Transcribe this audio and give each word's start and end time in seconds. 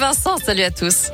Vincent, 0.00 0.38
salut 0.38 0.62
à 0.62 0.70
tous. 0.70 1.10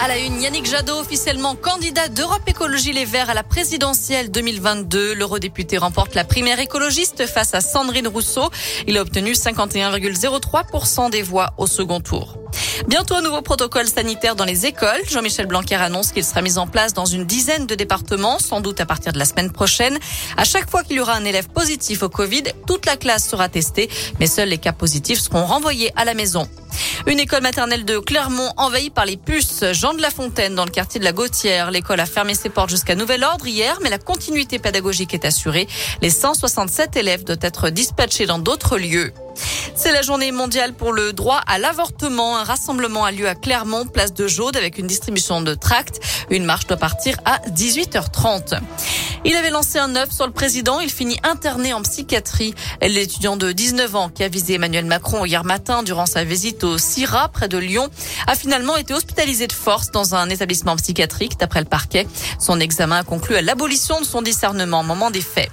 À 0.00 0.06
la 0.06 0.16
une, 0.16 0.40
Yannick 0.40 0.64
Jadot, 0.64 1.00
officiellement 1.00 1.56
candidat 1.56 2.06
d'Europe 2.06 2.42
Écologie 2.46 2.92
Les 2.92 3.04
Verts 3.04 3.30
à 3.30 3.34
la 3.34 3.42
présidentielle 3.42 4.30
2022. 4.30 5.12
L'eurodéputé 5.12 5.76
remporte 5.76 6.14
la 6.14 6.22
primaire 6.22 6.60
écologiste 6.60 7.26
face 7.26 7.52
à 7.54 7.60
Sandrine 7.60 8.06
Rousseau. 8.06 8.48
Il 8.86 8.96
a 8.96 9.02
obtenu 9.02 9.32
51,03% 9.32 11.10
des 11.10 11.22
voix 11.22 11.52
au 11.58 11.66
second 11.66 12.00
tour. 12.00 12.38
Bientôt 12.84 13.14
un 13.14 13.22
nouveau 13.22 13.42
protocole 13.42 13.88
sanitaire 13.88 14.36
dans 14.36 14.44
les 14.44 14.66
écoles. 14.66 15.00
Jean-Michel 15.10 15.46
Blanquer 15.46 15.76
annonce 15.76 16.12
qu'il 16.12 16.24
sera 16.24 16.42
mis 16.42 16.58
en 16.58 16.66
place 16.66 16.92
dans 16.92 17.06
une 17.06 17.24
dizaine 17.24 17.66
de 17.66 17.74
départements, 17.74 18.38
sans 18.38 18.60
doute 18.60 18.80
à 18.80 18.86
partir 18.86 19.12
de 19.12 19.18
la 19.18 19.24
semaine 19.24 19.50
prochaine. 19.50 19.98
À 20.36 20.44
chaque 20.44 20.70
fois 20.70 20.84
qu'il 20.84 20.96
y 20.96 21.00
aura 21.00 21.14
un 21.14 21.24
élève 21.24 21.48
positif 21.48 22.02
au 22.02 22.08
Covid, 22.08 22.44
toute 22.66 22.86
la 22.86 22.96
classe 22.96 23.28
sera 23.28 23.48
testée, 23.48 23.88
mais 24.20 24.26
seuls 24.26 24.50
les 24.50 24.58
cas 24.58 24.72
positifs 24.72 25.20
seront 25.20 25.46
renvoyés 25.46 25.90
à 25.96 26.04
la 26.04 26.14
maison. 26.14 26.46
Une 27.06 27.18
école 27.18 27.42
maternelle 27.42 27.84
de 27.84 27.98
Clermont 27.98 28.52
envahie 28.56 28.90
par 28.90 29.06
les 29.06 29.16
puces. 29.16 29.64
Jean 29.72 29.94
de 29.94 30.02
la 30.02 30.10
Fontaine 30.10 30.54
dans 30.54 30.64
le 30.64 30.70
quartier 30.70 31.00
de 31.00 31.04
la 31.04 31.12
Gautière. 31.12 31.70
L'école 31.70 32.00
a 32.00 32.06
fermé 32.06 32.34
ses 32.34 32.50
portes 32.50 32.70
jusqu'à 32.70 32.94
nouvel 32.94 33.24
ordre 33.24 33.46
hier, 33.46 33.78
mais 33.82 33.90
la 33.90 33.98
continuité 33.98 34.58
pédagogique 34.58 35.14
est 35.14 35.24
assurée. 35.24 35.66
Les 36.02 36.10
167 36.10 36.96
élèves 36.96 37.24
doivent 37.24 37.38
être 37.42 37.70
dispatchés 37.70 38.26
dans 38.26 38.38
d'autres 38.38 38.76
lieux. 38.76 39.12
C'est 39.74 39.92
la 39.92 40.02
journée 40.02 40.32
mondiale 40.32 40.72
pour 40.72 40.92
le 40.92 41.12
droit 41.12 41.40
à 41.46 41.58
l'avortement. 41.58 42.36
A 42.68 43.12
lieu 43.12 43.28
à 43.28 43.34
Clermont, 43.34 43.86
place 43.86 44.12
de 44.12 44.26
Jaude, 44.26 44.56
avec 44.56 44.78
une 44.78 44.86
distribution 44.86 45.40
de 45.40 45.54
tracts. 45.54 46.00
Une 46.30 46.44
marche 46.44 46.66
doit 46.66 46.76
partir 46.76 47.16
à 47.24 47.38
18h30. 47.50 48.58
Il 49.24 49.36
avait 49.36 49.50
lancé 49.50 49.78
un 49.78 49.94
œuf 49.94 50.10
sur 50.10 50.26
le 50.26 50.32
président. 50.32 50.80
Il 50.80 50.90
finit 50.90 51.18
interné 51.22 51.72
en 51.72 51.82
psychiatrie. 51.82 52.54
L'étudiant 52.82 53.36
de 53.36 53.52
19 53.52 53.94
ans 53.94 54.08
qui 54.08 54.24
a 54.24 54.28
visé 54.28 54.54
Emmanuel 54.54 54.84
Macron 54.84 55.24
hier 55.24 55.44
matin 55.44 55.82
durant 55.82 56.06
sa 56.06 56.24
visite 56.24 56.64
au 56.64 56.78
CIRA 56.78 57.28
près 57.28 57.48
de 57.48 57.58
Lyon 57.58 57.88
a 58.26 58.34
finalement 58.34 58.76
été 58.76 58.94
hospitalisé 58.94 59.46
de 59.46 59.52
force 59.52 59.90
dans 59.90 60.14
un 60.14 60.28
établissement 60.28 60.76
psychiatrique 60.76 61.38
d'après 61.38 61.60
le 61.60 61.66
parquet. 61.66 62.06
Son 62.40 62.58
examen 62.58 62.96
a 62.96 63.04
conclu 63.04 63.36
à 63.36 63.42
l'abolition 63.42 64.00
de 64.00 64.06
son 64.06 64.22
discernement 64.22 64.80
au 64.80 64.84
moment 64.84 65.10
des 65.10 65.20
faits. 65.20 65.50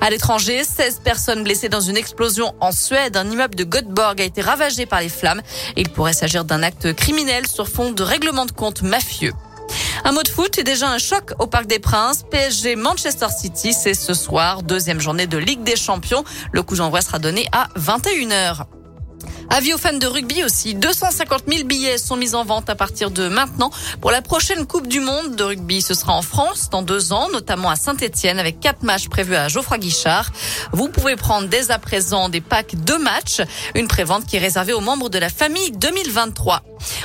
À 0.00 0.10
l'étranger, 0.10 0.62
16 0.64 1.00
personnes 1.04 1.44
blessées 1.44 1.68
dans 1.68 1.80
une 1.80 1.96
explosion 1.96 2.54
en 2.60 2.72
Suède. 2.72 3.16
Un 3.16 3.30
immeuble 3.30 3.54
de 3.54 3.64
Göteborg 3.64 4.20
a 4.20 4.24
été 4.24 4.40
ravagé 4.40 4.86
par 4.86 5.00
les 5.00 5.08
flammes. 5.08 5.42
Il 5.76 5.88
pourrait 5.88 6.12
s'agir 6.12 6.44
d'un 6.44 6.62
acte 6.62 6.92
criminel 6.94 7.46
sur 7.46 7.68
fond 7.68 7.92
de 7.92 8.02
règlement 8.02 8.46
de 8.46 8.52
compte 8.52 8.82
mafieux. 8.82 9.32
Un 10.04 10.12
mot 10.12 10.22
de 10.22 10.28
foot 10.28 10.58
et 10.58 10.62
déjà 10.62 10.88
un 10.88 10.98
choc 10.98 11.32
au 11.38 11.46
Parc 11.46 11.66
des 11.66 11.78
Princes. 11.78 12.22
PSG 12.30 12.76
Manchester 12.76 13.26
City, 13.36 13.72
c'est 13.72 13.94
ce 13.94 14.14
soir, 14.14 14.62
deuxième 14.62 15.00
journée 15.00 15.26
de 15.26 15.38
Ligue 15.38 15.64
des 15.64 15.76
Champions. 15.76 16.24
Le 16.52 16.62
coup 16.62 16.76
d'envoi 16.76 17.00
sera 17.00 17.18
donné 17.18 17.46
à 17.52 17.68
21h. 17.76 18.66
Avis 19.50 19.72
aux 19.72 19.78
fans 19.78 19.92
de 19.92 20.06
rugby 20.06 20.42
aussi. 20.44 20.74
250 20.74 21.44
000 21.48 21.64
billets 21.66 21.98
sont 21.98 22.16
mis 22.16 22.34
en 22.34 22.44
vente 22.44 22.68
à 22.68 22.74
partir 22.74 23.10
de 23.10 23.28
maintenant. 23.28 23.70
Pour 24.00 24.10
la 24.10 24.20
prochaine 24.20 24.66
Coupe 24.66 24.88
du 24.88 25.00
Monde 25.00 25.36
de 25.36 25.44
rugby, 25.44 25.82
ce 25.82 25.94
sera 25.94 26.14
en 26.14 26.22
France 26.22 26.68
dans 26.70 26.82
deux 26.82 27.12
ans, 27.12 27.28
notamment 27.32 27.70
à 27.70 27.76
Saint-Etienne 27.76 28.38
avec 28.38 28.60
quatre 28.60 28.82
matchs 28.82 29.08
prévus 29.08 29.36
à 29.36 29.48
Geoffroy 29.48 29.78
Guichard. 29.78 30.30
Vous 30.72 30.88
pouvez 30.88 31.16
prendre 31.16 31.48
dès 31.48 31.70
à 31.70 31.78
présent 31.78 32.28
des 32.28 32.40
packs 32.40 32.74
de 32.84 32.94
matchs. 32.94 33.40
Une 33.74 33.88
prévente 33.88 34.26
qui 34.26 34.36
est 34.36 34.40
réservée 34.40 34.72
aux 34.72 34.80
membres 34.80 35.08
de 35.08 35.18
la 35.18 35.28
famille 35.28 35.70
2023. 35.72 36.62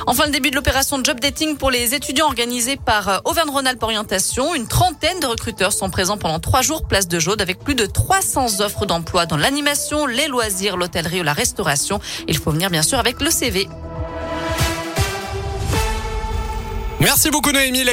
Enfin, 0.07 0.25
le 0.25 0.31
début 0.31 0.51
de 0.51 0.55
l'opération 0.55 0.99
Job 1.03 1.19
Dating 1.19 1.57
pour 1.57 1.71
les 1.71 1.93
étudiants 1.93 2.27
organisée 2.27 2.77
par 2.77 3.09
euh, 3.09 3.17
Auvergne-Rhône-Alpes 3.25 3.83
Orientation. 3.83 4.55
Une 4.55 4.67
trentaine 4.67 5.19
de 5.19 5.25
recruteurs 5.25 5.73
sont 5.73 5.89
présents 5.89 6.17
pendant 6.17 6.39
trois 6.39 6.61
jours 6.61 6.87
place 6.87 7.07
de 7.07 7.19
Jaude 7.19 7.41
avec 7.41 7.59
plus 7.59 7.75
de 7.75 7.85
300 7.85 8.61
offres 8.61 8.85
d'emploi 8.85 9.25
dans 9.25 9.37
l'animation, 9.37 10.05
les 10.05 10.27
loisirs, 10.27 10.77
l'hôtellerie 10.77 11.21
ou 11.21 11.23
la 11.23 11.33
restauration. 11.33 11.99
Il 12.27 12.37
faut 12.37 12.51
venir 12.51 12.69
bien 12.69 12.83
sûr 12.83 12.99
avec 12.99 13.21
le 13.21 13.29
CV. 13.29 13.67
Merci 17.01 17.31
beaucoup 17.31 17.51
Noémie. 17.51 17.83